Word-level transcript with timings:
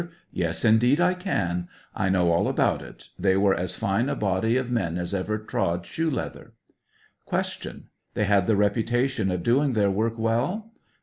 Yes, 0.33 0.65
indeed, 0.65 0.99
I 0.99 1.13
can; 1.13 1.67
I 1.95 2.09
know 2.09 2.31
all 2.31 2.47
about 2.47 2.81
it; 2.81 3.09
they 3.19 3.37
were 3.37 3.53
as 3.53 3.75
fine 3.75 4.09
a 4.09 4.15
body 4.15 4.57
of 4.57 4.71
men 4.71 4.97
as 4.97 5.13
ever 5.13 5.37
trod 5.37 5.85
shoe 5.85 6.09
leather. 6.09 6.53
Q. 7.29 7.83
They 8.15 8.23
had 8.23 8.47
the 8.47 8.55
reputation 8.55 9.29
of 9.29 9.43
doing 9.43 9.73
their 9.73 9.91
work 9.91 10.17
well? 10.17 10.71